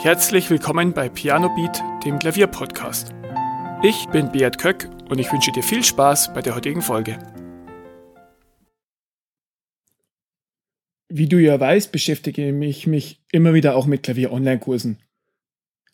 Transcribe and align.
Herzlich 0.00 0.48
willkommen 0.48 0.92
bei 0.92 1.08
Piano 1.08 1.52
Beat, 1.56 1.82
dem 2.04 2.20
Klavierpodcast. 2.20 3.12
Ich 3.82 4.06
bin 4.10 4.30
Beat 4.30 4.56
Köck 4.56 4.88
und 5.10 5.18
ich 5.18 5.32
wünsche 5.32 5.50
dir 5.50 5.64
viel 5.64 5.82
Spaß 5.82 6.32
bei 6.34 6.40
der 6.40 6.54
heutigen 6.54 6.82
Folge. 6.82 7.18
Wie 11.08 11.26
du 11.26 11.42
ja 11.42 11.58
weißt, 11.58 11.90
beschäftige 11.90 12.48
ich 12.64 12.86
mich 12.86 13.24
immer 13.32 13.54
wieder 13.54 13.74
auch 13.74 13.86
mit 13.86 14.04
Klavier-Online-Kursen. 14.04 14.98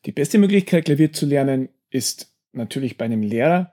Die 0.04 0.12
beste 0.12 0.36
Möglichkeit, 0.36 0.84
Klavier 0.84 1.14
zu 1.14 1.24
lernen, 1.24 1.70
ist 1.88 2.36
natürlich 2.52 2.98
bei 2.98 3.06
einem 3.06 3.22
Lehrer, 3.22 3.72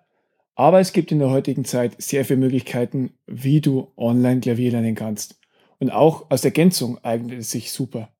aber 0.55 0.79
es 0.79 0.93
gibt 0.93 1.11
in 1.11 1.20
der 1.20 1.29
heutigen 1.29 1.66
Zeit 1.66 2.02
sehr 2.02 2.23
viele 2.23 2.39
Möglichkeiten, 2.39 3.18
wie 3.27 3.59
du 3.59 3.92
online 3.98 4.39
Klavier 4.39 4.71
lernen 4.71 4.95
kannst. 4.95 5.42
Und 5.78 5.89
auch 5.89 6.29
als 6.29 6.45
Ergänzung 6.45 7.04
eignet 7.04 7.39
es 7.39 7.51
sich 7.51 7.73
super. 7.73 8.15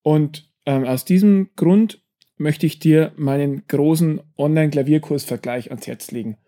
Und 0.00 0.50
ähm, 0.66 0.84
aus 0.84 1.04
diesem 1.04 1.50
Grund 1.56 2.02
möchte 2.36 2.66
ich 2.66 2.78
dir 2.78 3.12
meinen 3.16 3.66
großen 3.68 4.20
Online-Klavierkursvergleich 4.36 5.70
ans 5.70 5.86
Herz 5.86 6.10
legen. 6.10 6.38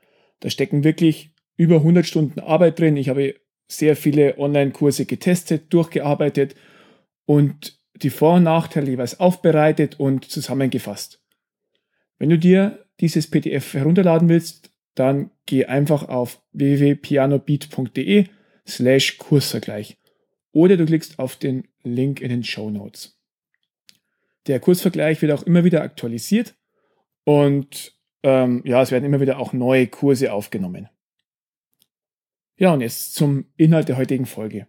Da 0.41 0.51
stecken 0.51 0.85
wirklich 0.85 1.33
über 1.57 1.77
100 1.77 2.05
Stunden 2.07 2.41
Arbeit 2.41 2.79
drin. 2.79 2.97
Ich 2.97 3.09
habe 3.09 3.35
sehr 3.69 3.97
viele 3.97 4.39
Online-Kurse 4.39 5.07
getestet, 5.07 5.73
durchgearbeitet 5.73 6.55
und 7.27 7.79
die 7.95 8.11
Vor- 8.11 8.35
und 8.35 8.43
Nachteile 8.43 8.91
jeweils 8.91 9.21
aufbereitet 9.21 9.99
und 10.01 10.25
zusammengefasst. 10.25 11.23
Wenn 12.19 12.31
du 12.31 12.39
dir 12.39 12.87
dieses 13.01 13.29
PDF 13.29 13.75
herunterladen 13.75 14.29
willst, 14.29 14.71
dann 14.95 15.31
geh 15.47 15.65
einfach 15.65 16.09
auf 16.09 16.43
www.pianobeat.de 16.53 18.27
slash 18.67 19.19
Kursvergleich 19.19 19.99
oder 20.53 20.77
du 20.77 20.87
klickst 20.87 21.19
auf 21.19 21.37
den 21.37 21.69
Link 21.83 22.21
in 22.21 22.31
den 22.31 22.45
Show 22.45 22.71
Notes. 22.71 23.19
Der 24.47 24.61
Kursvergleich 24.61 25.23
wird 25.23 25.33
auch 25.33 25.43
immer 25.43 25.65
wieder 25.65 25.83
aktualisiert 25.83 26.55
und 27.25 27.95
ähm, 28.23 28.63
ja, 28.65 28.83
es 28.83 28.91
werden 28.91 29.05
immer 29.05 29.21
wieder 29.21 29.39
auch 29.39 29.53
neue 29.53 29.87
Kurse 29.87 30.33
aufgenommen. 30.33 30.89
Ja, 32.57 32.73
und 32.73 32.81
jetzt 32.81 33.15
zum 33.15 33.47
Inhalt 33.57 33.89
der 33.89 33.97
heutigen 33.97 34.27
Folge. 34.27 34.67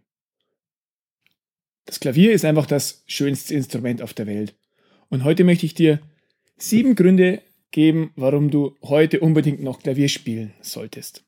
Das 1.86 2.00
Klavier 2.00 2.34
ist 2.34 2.46
einfach 2.46 2.66
das 2.66 3.04
schönste 3.06 3.54
Instrument 3.54 4.02
auf 4.02 4.14
der 4.14 4.26
Welt. 4.26 4.56
Und 5.10 5.24
heute 5.24 5.44
möchte 5.44 5.66
ich 5.66 5.76
dir 5.76 6.00
sieben 6.58 6.96
Gründe 6.96 7.42
geben, 7.72 8.12
warum 8.16 8.50
du 8.50 8.76
heute 8.82 9.20
unbedingt 9.20 9.62
noch 9.62 9.82
Klavier 9.84 10.10
spielen 10.10 10.54
solltest. 10.62 11.24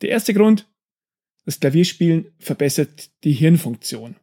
Der 0.00 0.10
erste 0.10 0.34
Grund, 0.34 0.68
das 1.44 1.60
Klavierspielen 1.60 2.32
verbessert 2.38 3.10
die 3.24 3.32
Hirnfunktion. 3.32 4.16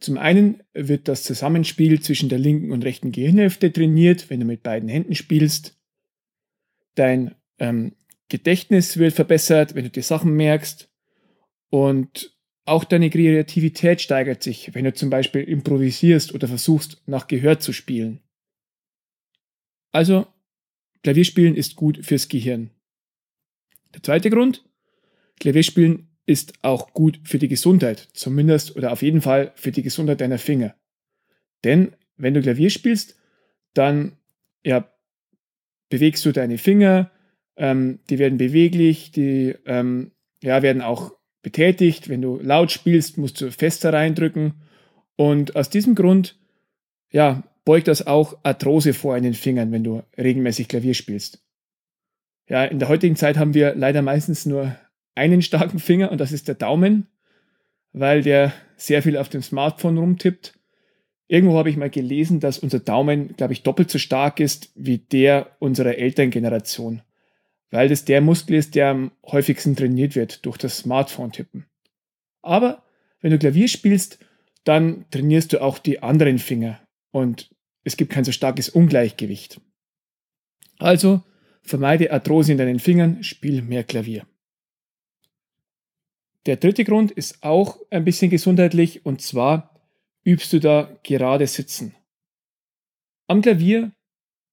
Zum 0.00 0.16
einen 0.16 0.62
wird 0.74 1.08
das 1.08 1.24
Zusammenspiel 1.24 2.00
zwischen 2.00 2.28
der 2.28 2.38
linken 2.38 2.70
und 2.70 2.84
rechten 2.84 3.10
Gehirnhälfte 3.10 3.72
trainiert, 3.72 4.30
wenn 4.30 4.40
du 4.40 4.46
mit 4.46 4.62
beiden 4.62 4.88
Händen 4.88 5.14
spielst. 5.14 5.76
Dein 6.94 7.34
ähm, 7.58 7.96
Gedächtnis 8.28 8.96
wird 8.96 9.14
verbessert, 9.14 9.74
wenn 9.74 9.84
du 9.84 9.90
dir 9.90 10.02
Sachen 10.02 10.34
merkst. 10.34 10.88
Und 11.70 12.36
auch 12.64 12.84
deine 12.84 13.10
Kreativität 13.10 14.00
steigert 14.00 14.42
sich, 14.42 14.74
wenn 14.74 14.84
du 14.84 14.92
zum 14.92 15.10
Beispiel 15.10 15.42
improvisierst 15.42 16.34
oder 16.34 16.46
versuchst, 16.46 17.02
nach 17.06 17.26
Gehör 17.26 17.58
zu 17.58 17.72
spielen. 17.72 18.20
Also, 19.90 20.26
Klavierspielen 21.02 21.56
ist 21.56 21.76
gut 21.76 22.04
fürs 22.04 22.28
Gehirn. 22.28 22.70
Der 23.94 24.02
zweite 24.02 24.30
Grund, 24.30 24.64
Klavierspielen 25.40 26.07
ist 26.28 26.62
auch 26.62 26.92
gut 26.92 27.20
für 27.24 27.38
die 27.38 27.48
Gesundheit, 27.48 28.08
zumindest 28.12 28.76
oder 28.76 28.92
auf 28.92 29.00
jeden 29.00 29.22
Fall 29.22 29.52
für 29.54 29.72
die 29.72 29.82
Gesundheit 29.82 30.20
deiner 30.20 30.38
Finger. 30.38 30.74
Denn 31.64 31.92
wenn 32.18 32.34
du 32.34 32.42
Klavier 32.42 32.68
spielst, 32.68 33.16
dann 33.72 34.18
ja, 34.62 34.92
bewegst 35.88 36.26
du 36.26 36.32
deine 36.32 36.58
Finger, 36.58 37.10
ähm, 37.56 38.00
die 38.10 38.18
werden 38.18 38.36
beweglich, 38.36 39.10
die 39.10 39.54
ähm, 39.64 40.12
ja, 40.42 40.62
werden 40.62 40.82
auch 40.82 41.12
betätigt. 41.42 42.10
Wenn 42.10 42.20
du 42.20 42.38
laut 42.42 42.72
spielst, 42.72 43.16
musst 43.16 43.40
du 43.40 43.50
fester 43.50 43.94
reindrücken. 43.94 44.60
Und 45.16 45.56
aus 45.56 45.70
diesem 45.70 45.94
Grund 45.94 46.38
ja, 47.10 47.42
beugt 47.64 47.88
das 47.88 48.06
auch 48.06 48.38
Arthrose 48.42 48.92
vor 48.92 49.16
in 49.16 49.24
den 49.24 49.34
Fingern, 49.34 49.72
wenn 49.72 49.82
du 49.82 50.02
regelmäßig 50.18 50.68
Klavier 50.68 50.92
spielst. 50.92 51.42
Ja, 52.48 52.66
in 52.66 52.78
der 52.78 52.88
heutigen 52.88 53.16
Zeit 53.16 53.38
haben 53.38 53.54
wir 53.54 53.74
leider 53.74 54.02
meistens 54.02 54.44
nur 54.44 54.76
einen 55.18 55.42
starken 55.42 55.78
Finger 55.78 56.10
und 56.10 56.18
das 56.20 56.32
ist 56.32 56.48
der 56.48 56.54
Daumen, 56.54 57.08
weil 57.92 58.22
der 58.22 58.52
sehr 58.76 59.02
viel 59.02 59.16
auf 59.16 59.28
dem 59.28 59.42
Smartphone 59.42 59.98
rumtippt. 59.98 60.54
Irgendwo 61.26 61.58
habe 61.58 61.68
ich 61.68 61.76
mal 61.76 61.90
gelesen, 61.90 62.40
dass 62.40 62.58
unser 62.58 62.78
Daumen, 62.78 63.36
glaube 63.36 63.52
ich, 63.52 63.62
doppelt 63.62 63.90
so 63.90 63.98
stark 63.98 64.40
ist 64.40 64.70
wie 64.74 64.98
der 64.98 65.50
unserer 65.58 65.98
Elterngeneration, 65.98 67.02
weil 67.70 67.88
das 67.88 68.06
der 68.06 68.22
Muskel 68.22 68.56
ist, 68.56 68.74
der 68.74 68.88
am 68.88 69.10
häufigsten 69.26 69.76
trainiert 69.76 70.16
wird 70.16 70.46
durch 70.46 70.56
das 70.56 70.78
Smartphone-Tippen. 70.78 71.66
Aber 72.40 72.82
wenn 73.20 73.32
du 73.32 73.38
Klavier 73.38 73.68
spielst, 73.68 74.18
dann 74.64 75.04
trainierst 75.10 75.52
du 75.52 75.60
auch 75.60 75.78
die 75.78 76.02
anderen 76.02 76.38
Finger 76.38 76.80
und 77.10 77.50
es 77.84 77.96
gibt 77.96 78.12
kein 78.12 78.24
so 78.24 78.32
starkes 78.32 78.68
Ungleichgewicht. 78.68 79.60
Also 80.78 81.22
vermeide 81.62 82.12
Arthrose 82.12 82.52
in 82.52 82.58
deinen 82.58 82.78
Fingern, 82.78 83.22
spiel 83.22 83.62
mehr 83.62 83.84
Klavier. 83.84 84.26
Der 86.48 86.56
dritte 86.56 86.84
Grund 86.84 87.10
ist 87.10 87.42
auch 87.42 87.78
ein 87.90 88.06
bisschen 88.06 88.30
gesundheitlich 88.30 89.04
und 89.04 89.20
zwar 89.20 89.78
übst 90.24 90.50
du 90.54 90.60
da 90.60 90.96
gerade 91.02 91.46
sitzen. 91.46 91.94
Am 93.26 93.42
Klavier 93.42 93.92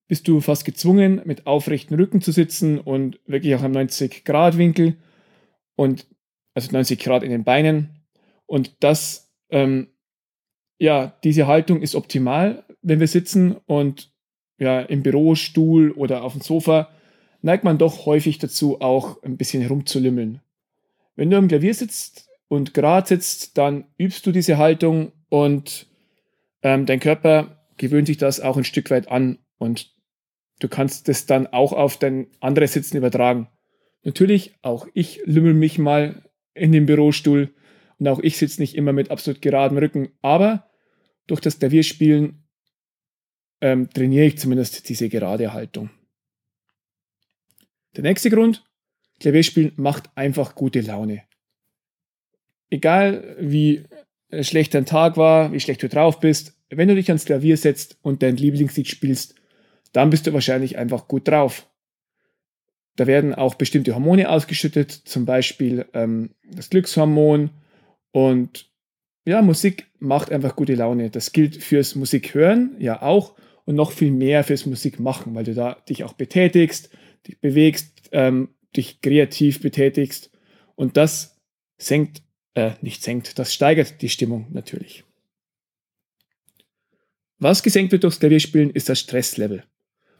bist 0.09 0.28
du 0.28 0.41
fast 0.41 0.66
gezwungen, 0.66 1.22
mit 1.23 1.47
aufrechten 1.47 1.95
Rücken 1.95 2.19
zu 2.19 2.34
sitzen 2.34 2.81
und 2.81 3.22
wirklich 3.28 3.55
auch 3.55 3.63
am 3.63 3.72
90 3.72 4.25
Grad 4.25 4.57
Winkel 4.57 4.97
und 5.78 6.05
also 6.53 6.69
90 6.73 7.00
Grad 7.00 7.23
in 7.23 7.31
den 7.31 7.45
Beinen. 7.45 8.01
Und 8.45 8.75
das, 8.84 9.34
ähm, 9.50 9.88
ja, 10.78 11.17
diese 11.23 11.47
Haltung 11.47 11.81
ist 11.81 11.95
optimal, 11.95 12.66
wenn 12.81 13.00
wir 13.00 13.07
sitzen 13.07 13.55
und 13.67 14.11
ja, 14.57 14.81
im 14.81 15.01
Bürostuhl 15.01 15.91
oder 15.91 16.25
auf 16.25 16.34
dem 16.34 16.41
Sofa 16.41 16.89
neigt 17.41 17.63
man 17.63 17.78
doch 17.78 18.05
häufig 18.05 18.38
dazu, 18.38 18.81
auch 18.81 19.23
ein 19.23 19.38
bisschen 19.38 19.61
herumzulümmeln. 19.61 20.41
Wenn 21.16 21.30
du 21.30 21.38
am 21.38 21.48
Klavier 21.48 21.74
sitzt 21.74 22.30
und 22.48 22.74
gerade 22.74 23.08
sitzt, 23.08 23.58
dann 23.58 23.86
übst 23.98 24.26
du 24.26 24.31
diese 24.31 24.58
Haltung 24.58 25.12
und 25.30 25.88
ähm, 26.62 26.86
dein 26.86 27.00
Körper 27.00 27.66
gewöhnt 27.78 28.08
sich 28.08 28.18
das 28.18 28.40
auch 28.40 28.58
ein 28.58 28.64
Stück 28.64 28.90
weit 28.90 29.09
an 29.09 29.40
und 29.58 29.94
du 30.59 30.68
kannst 30.68 31.08
das 31.08 31.26
dann 31.26 31.48
auch 31.48 31.74
auf 31.74 31.98
dein 31.98 32.28
anderes 32.40 32.74
Sitzen 32.74 32.98
übertragen. 32.98 33.50
Natürlich, 34.03 34.56
auch 34.62 34.88
ich 34.94 35.22
lümmel 35.26 35.53
mich 35.53 35.78
mal 35.78 36.24
in 36.53 36.72
den 36.72 36.86
Bürostuhl 36.86 37.53
und 37.97 38.08
auch 38.08 38.20
ich 38.20 38.38
sitze 38.38 38.62
nicht 38.62 38.76
immer 38.76 38.94
mit 38.94 39.12
absolut 39.12 39.42
geradem 39.42 39.78
Rücken, 39.78 40.09
aber 40.22 40.70
durch 41.28 41.42
das 41.42 41.59
Klavierspielen 41.59 42.44
ähm, 43.62 43.90
trainiere 43.90 44.26
ich 44.26 44.38
zumindest 44.38 44.88
diese 44.90 45.09
gerade 45.09 45.53
Haltung. 45.53 45.90
Der 47.96 48.03
nächste 48.03 48.30
Grund, 48.30 48.64
Klavierspielen 49.20 49.74
macht 49.76 50.09
einfach 50.16 50.56
gute 50.56 50.81
Laune. 50.81 51.24
Egal 52.70 53.36
wie 53.40 53.86
schlecht 54.42 54.74
dein 54.74 54.86
Tag 54.86 55.18
war, 55.18 55.52
wie 55.52 55.59
schlecht 55.59 55.84
du 55.84 55.90
drauf 55.90 56.20
bist, 56.20 56.56
wenn 56.70 56.88
du 56.88 56.96
dich 56.96 57.09
ans 57.09 57.26
Klavier 57.26 57.58
setzt 57.58 57.98
und 58.02 58.24
dein 58.24 58.38
Lieblingslied 58.38 58.88
spielst, 58.88 59.36
dann 59.94 60.09
bist 60.09 60.28
du 60.28 60.34
wahrscheinlich 60.34 60.78
einfach 60.78 61.08
gut 61.08 61.28
drauf. 61.28 61.70
Da 62.96 63.08
werden 63.08 63.36
auch 63.36 63.56
bestimmte 63.56 63.94
Hormone 63.94 64.30
ausgeschüttet, 64.30 64.92
zum 64.92 65.26
Beispiel 65.26 65.85
ähm, 65.94 66.32
das 66.50 66.70
Glückshormon. 66.70 67.50
Und 68.11 68.72
ja, 69.26 69.41
Musik 69.41 69.88
macht 70.00 70.32
einfach 70.32 70.56
gute 70.56 70.76
Laune. 70.76 71.09
Das 71.09 71.32
gilt 71.32 71.61
fürs 71.61 71.96
Musikhören 71.96 72.76
ja 72.79 73.02
auch 73.02 73.35
und 73.66 73.76
noch 73.76 73.91
viel 73.91 74.11
mehr 74.11 74.44
fürs 74.44 74.66
Musikmachen, 74.66 75.35
weil 75.35 75.44
du 75.44 75.53
da 75.53 75.78
dich 75.90 76.03
auch 76.03 76.14
betätigst, 76.14 76.90
dich 77.28 77.40
bewegst, 77.40 78.09
ähm, 78.11 78.50
dich 78.77 79.01
kreativ 79.01 79.61
betätigst. 79.61 80.31
Und 80.75 80.97
das 80.97 81.37
senkt, 81.77 82.22
äh, 82.53 82.72
nicht 82.81 83.03
senkt, 83.03 83.39
das 83.39 83.53
steigert 83.53 84.01
die 84.01 84.09
Stimmung 84.09 84.47
natürlich. 84.51 85.03
Was 87.37 87.63
gesenkt 87.63 87.91
wird 87.91 88.03
durchs 88.03 88.19
Klavierspielen, 88.19 88.69
ist 88.69 88.89
das 88.89 88.99
Stresslevel. 88.99 89.63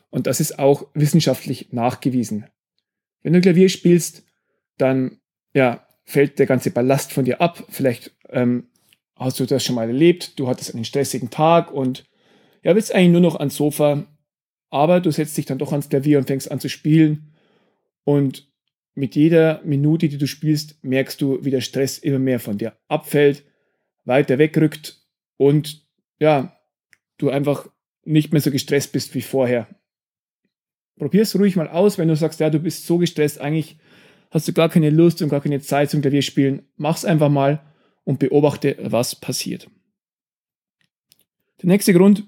Und 0.10 0.28
das 0.28 0.40
ist 0.40 0.60
auch 0.60 0.88
wissenschaftlich 0.94 1.72
nachgewiesen. 1.72 2.46
Wenn 3.22 3.34
du 3.34 3.42
Klavier 3.42 3.70
spielst, 3.70 4.24
dann 4.78 5.20
ja, 5.54 5.88
fällt 6.04 6.40
der 6.40 6.46
ganze 6.46 6.72
Ballast 6.72 7.12
von 7.12 7.26
dir 7.26 7.42
ab. 7.42 7.66
Vielleicht 7.70 8.12
ähm, 8.30 8.68
hast 9.16 9.40
du 9.40 9.46
das 9.46 9.64
schon 9.64 9.76
mal 9.76 9.88
erlebt. 9.88 10.38
Du 10.40 10.48
hattest 10.48 10.74
einen 10.74 10.86
stressigen 10.86 11.30
Tag 11.30 11.72
und 11.72 12.06
ja, 12.64 12.74
bist 12.74 12.94
eigentlich 12.94 13.12
nur 13.12 13.22
noch 13.22 13.36
ans 13.36 13.56
Sofa. 13.56 14.06
Aber 14.70 15.00
du 15.00 15.12
setzt 15.12 15.38
dich 15.38 15.46
dann 15.46 15.58
doch 15.58 15.72
ans 15.72 15.90
Klavier 15.90 16.18
und 16.18 16.28
fängst 16.28 16.52
an 16.52 16.60
zu 16.60 16.70
spielen. 16.70 17.35
Und 18.06 18.50
mit 18.94 19.16
jeder 19.16 19.62
Minute, 19.66 20.08
die 20.08 20.18
du 20.18 20.28
spielst, 20.28 20.82
merkst 20.84 21.20
du, 21.20 21.44
wie 21.44 21.52
der 21.52 21.62
Stress 21.62 21.98
immer 21.98 22.20
mehr 22.20 22.40
von 22.40 22.58
dir 22.58 22.78
abfällt, 22.88 23.44
weiter 24.06 24.38
wegrückt 24.38 25.06
und 25.36 25.86
ja, 26.20 26.58
du 27.18 27.30
einfach 27.30 27.70
nicht 28.06 28.32
mehr 28.32 28.42
so 28.42 28.52
gestresst 28.52 28.94
bist 28.94 29.14
wie 29.16 29.22
vorher. 29.22 29.68
Probier 30.98 31.24
es 31.24 31.38
ruhig 31.38 31.58
mal 31.58 31.68
aus, 31.68 31.98
wenn 31.98 32.08
du 32.08 32.16
sagst, 32.16 32.40
ja, 32.40 32.50
du 32.50 32.60
bist 32.60 32.86
so 32.86 32.98
gestresst, 32.98 33.42
eigentlich 33.42 33.78
hast 34.32 34.48
du 34.48 34.54
gar 34.54 34.70
keine 34.70 34.92
Lust 34.92 35.22
und 35.22 35.30
gar 35.30 35.42
keine 35.42 35.60
Zeit 35.60 35.90
zum 35.90 36.02
Klavierspielen. 36.02 36.68
Mach's 36.78 37.04
einfach 37.04 37.30
mal 37.30 37.66
und 38.06 38.20
beobachte, 38.20 38.78
was 38.80 39.16
passiert. 39.16 39.70
Der 41.62 41.68
nächste 41.68 41.94
Grund, 41.94 42.24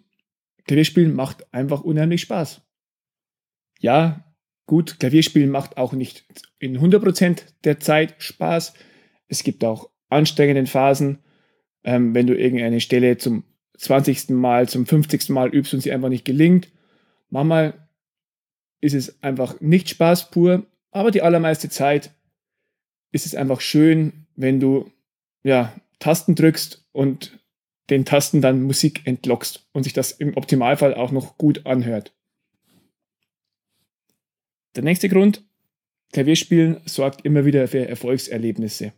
Klavierspielen 0.65 1.13
macht 1.13 1.53
einfach 1.53 1.81
unheimlich 1.81 2.21
Spaß. 2.21 2.62
Ja, 3.79 4.26
gut, 4.68 5.00
Klavierspielen 5.00 5.50
macht 5.50 5.78
auch 5.78 5.94
nicht 5.94 6.25
in 6.60 6.78
100% 6.78 7.42
der 7.64 7.80
Zeit 7.80 8.16
Spaß. 8.19 8.74
Es 9.28 9.44
gibt 9.44 9.64
auch 9.64 9.90
anstrengende 10.10 10.66
Phasen, 10.68 11.19
ähm, 11.84 12.14
wenn 12.14 12.28
du 12.28 12.38
irgendeine 12.38 12.80
Stelle 12.80 13.18
zum 13.18 13.44
20. 13.78 14.30
Mal, 14.30 14.69
zum 14.69 14.86
50. 14.86 15.30
Mal 15.30 15.50
übst 15.50 15.74
und 15.74 15.81
sie 15.81 15.92
einfach 15.92 16.10
nicht 16.10 16.25
gelingt. 16.25 16.69
Manchmal 17.30 17.88
ist 18.80 18.94
es 18.94 19.22
einfach 19.24 19.60
nicht 19.60 19.90
Spaß 19.90 20.30
pur, 20.31 20.66
aber 20.92 21.12
die 21.12 21.22
allermeiste 21.22 21.70
Zeit 21.70 22.12
ist 23.12 23.25
es 23.25 23.36
einfach 23.36 23.62
schön, 23.62 24.28
wenn 24.36 24.60
du 24.60 24.92
ja, 25.44 25.74
Tasten 26.00 26.36
drückst 26.36 26.88
und 26.92 27.40
den 27.90 28.06
Tasten 28.06 28.42
dann 28.42 28.63
Musik 28.63 29.06
entlockst 29.06 29.68
und 29.72 29.84
sich 29.84 29.94
das 29.94 30.12
im 30.12 30.36
Optimalfall 30.36 30.94
auch 30.94 31.12
noch 31.12 31.38
gut 31.38 31.66
anhört. 31.66 32.13
Der 34.77 34.83
nächste 34.83 35.09
Grund, 35.09 35.44
Klavierspielen 36.13 36.81
sorgt 36.85 37.25
immer 37.25 37.45
wieder 37.45 37.68
für 37.68 37.88
Erfolgserlebnisse. 37.88 38.94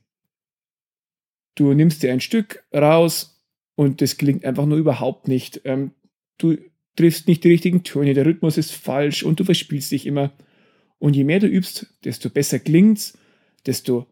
Du 1.55 1.73
nimmst 1.73 2.03
dir 2.03 2.11
ein 2.11 2.19
Stück 2.19 2.65
raus 2.75 3.41
und 3.75 4.01
das 4.01 4.17
klingt 4.17 4.43
einfach 4.43 4.65
nur 4.65 4.77
überhaupt 4.77 5.29
nicht. 5.29 5.61
Ähm, 5.63 5.91
du 6.37 6.57
triffst 6.97 7.29
nicht 7.29 7.45
die 7.45 7.51
richtigen 7.51 7.83
Töne, 7.83 8.13
der 8.13 8.25
Rhythmus 8.25 8.57
ist 8.57 8.73
falsch 8.73 9.23
und 9.23 9.39
du 9.39 9.45
verspielst 9.45 9.91
dich 9.93 10.05
immer. 10.05 10.33
Und 10.97 11.15
je 11.15 11.23
mehr 11.23 11.39
du 11.39 11.47
übst, 11.47 11.87
desto 12.03 12.29
besser 12.29 12.59
klingt's, 12.59 13.17
desto 13.65 14.05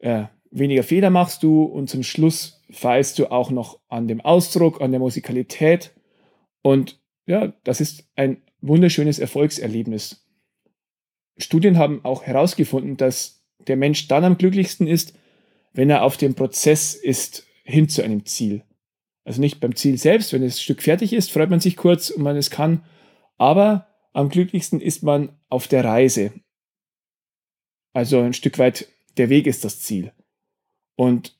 äh, 0.00 0.24
weniger 0.50 0.82
Fehler 0.82 1.10
machst 1.10 1.44
du 1.44 1.62
und 1.62 1.88
zum 1.88 2.02
Schluss 2.02 2.64
feilst 2.70 3.20
du 3.20 3.30
auch 3.30 3.52
noch 3.52 3.78
an 3.86 4.08
dem 4.08 4.20
Ausdruck, 4.20 4.80
an 4.80 4.90
der 4.90 4.98
Musikalität. 4.98 5.92
Und 6.62 7.00
ja, 7.26 7.54
das 7.62 7.80
ist 7.80 8.08
ein 8.16 8.42
wunderschönes 8.60 9.20
Erfolgserlebnis. 9.20 10.25
Studien 11.38 11.78
haben 11.78 12.04
auch 12.04 12.22
herausgefunden, 12.22 12.96
dass 12.96 13.44
der 13.66 13.76
Mensch 13.76 14.08
dann 14.08 14.24
am 14.24 14.38
glücklichsten 14.38 14.86
ist, 14.86 15.14
wenn 15.72 15.90
er 15.90 16.02
auf 16.02 16.16
dem 16.16 16.34
Prozess 16.34 16.94
ist 16.94 17.46
hin 17.64 17.88
zu 17.88 18.02
einem 18.02 18.24
Ziel. 18.24 18.62
Also 19.24 19.40
nicht 19.40 19.60
beim 19.60 19.74
Ziel 19.74 19.98
selbst, 19.98 20.32
wenn 20.32 20.42
das 20.42 20.62
Stück 20.62 20.82
fertig 20.82 21.12
ist, 21.12 21.32
freut 21.32 21.50
man 21.50 21.60
sich 21.60 21.76
kurz 21.76 22.10
und 22.10 22.22
man 22.22 22.36
es 22.36 22.50
kann, 22.50 22.84
aber 23.38 23.88
am 24.12 24.28
glücklichsten 24.28 24.80
ist 24.80 25.02
man 25.02 25.38
auf 25.48 25.68
der 25.68 25.84
Reise. 25.84 26.32
Also 27.92 28.20
ein 28.20 28.32
Stück 28.32 28.58
weit 28.58 28.88
der 29.16 29.28
Weg 29.28 29.46
ist 29.46 29.64
das 29.64 29.80
Ziel. 29.80 30.12
Und 30.96 31.36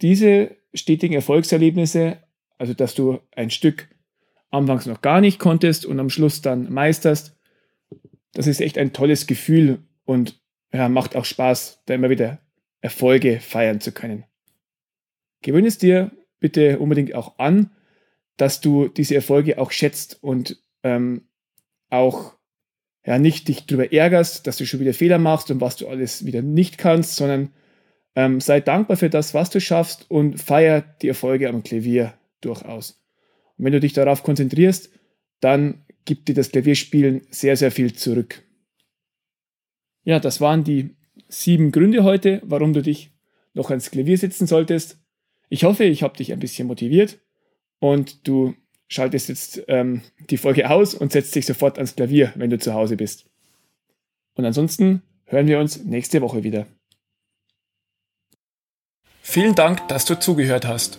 diese 0.00 0.56
stetigen 0.74 1.14
Erfolgserlebnisse, 1.14 2.22
also 2.58 2.74
dass 2.74 2.94
du 2.94 3.20
ein 3.32 3.50
Stück 3.50 3.88
anfangs 4.50 4.86
noch 4.86 5.00
gar 5.00 5.20
nicht 5.20 5.38
konntest 5.38 5.86
und 5.86 6.00
am 6.00 6.10
Schluss 6.10 6.40
dann 6.40 6.72
meisterst, 6.72 7.36
das 8.32 8.46
ist 8.46 8.60
echt 8.60 8.78
ein 8.78 8.92
tolles 8.92 9.26
Gefühl 9.26 9.78
und 10.04 10.40
ja, 10.72 10.88
macht 10.88 11.16
auch 11.16 11.24
Spaß, 11.24 11.82
da 11.86 11.94
immer 11.94 12.10
wieder 12.10 12.40
Erfolge 12.80 13.40
feiern 13.40 13.80
zu 13.80 13.92
können. 13.92 14.24
Gewöhne 15.42 15.68
es 15.68 15.78
dir 15.78 16.12
bitte 16.38 16.78
unbedingt 16.78 17.14
auch 17.14 17.38
an, 17.38 17.70
dass 18.36 18.60
du 18.60 18.88
diese 18.88 19.14
Erfolge 19.14 19.58
auch 19.58 19.70
schätzt 19.70 20.22
und 20.22 20.62
ähm, 20.82 21.28
auch 21.90 22.34
ja, 23.04 23.18
nicht 23.18 23.48
dich 23.48 23.66
darüber 23.66 23.92
ärgerst, 23.92 24.46
dass 24.46 24.56
du 24.56 24.66
schon 24.66 24.80
wieder 24.80 24.94
Fehler 24.94 25.18
machst 25.18 25.50
und 25.50 25.60
was 25.60 25.76
du 25.76 25.88
alles 25.88 26.24
wieder 26.24 26.42
nicht 26.42 26.78
kannst, 26.78 27.16
sondern 27.16 27.50
ähm, 28.14 28.40
sei 28.40 28.60
dankbar 28.60 28.96
für 28.96 29.10
das, 29.10 29.34
was 29.34 29.50
du 29.50 29.60
schaffst 29.60 30.10
und 30.10 30.40
feier 30.40 30.80
die 30.80 31.08
Erfolge 31.08 31.48
am 31.48 31.62
Klavier 31.62 32.14
durchaus. 32.40 33.02
Und 33.56 33.64
wenn 33.64 33.72
du 33.72 33.80
dich 33.80 33.92
darauf 33.92 34.22
konzentrierst, 34.22 34.90
dann 35.40 35.84
gibt 36.04 36.28
dir 36.28 36.34
das 36.34 36.50
Klavierspielen 36.50 37.22
sehr, 37.30 37.56
sehr 37.56 37.70
viel 37.70 37.94
zurück. 37.94 38.42
Ja, 40.04 40.18
das 40.18 40.40
waren 40.40 40.64
die 40.64 40.96
sieben 41.28 41.72
Gründe 41.72 42.04
heute, 42.04 42.40
warum 42.44 42.72
du 42.72 42.82
dich 42.82 43.10
noch 43.54 43.70
ans 43.70 43.90
Klavier 43.90 44.18
setzen 44.18 44.46
solltest. 44.46 44.98
Ich 45.48 45.64
hoffe, 45.64 45.84
ich 45.84 46.02
habe 46.02 46.16
dich 46.16 46.32
ein 46.32 46.38
bisschen 46.38 46.68
motiviert 46.68 47.18
und 47.78 48.26
du 48.26 48.54
schaltest 48.88 49.28
jetzt 49.28 49.62
ähm, 49.68 50.02
die 50.30 50.36
Folge 50.36 50.70
aus 50.70 50.94
und 50.94 51.12
setzt 51.12 51.34
dich 51.34 51.46
sofort 51.46 51.78
ans 51.78 51.96
Klavier, 51.96 52.32
wenn 52.36 52.50
du 52.50 52.58
zu 52.58 52.74
Hause 52.74 52.96
bist. 52.96 53.26
Und 54.34 54.44
ansonsten 54.44 55.02
hören 55.26 55.46
wir 55.46 55.58
uns 55.58 55.84
nächste 55.84 56.20
Woche 56.20 56.42
wieder. 56.42 56.66
Vielen 59.22 59.54
Dank, 59.54 59.86
dass 59.88 60.06
du 60.06 60.18
zugehört 60.18 60.66
hast. 60.66 60.98